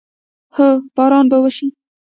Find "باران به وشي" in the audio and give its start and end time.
0.95-1.67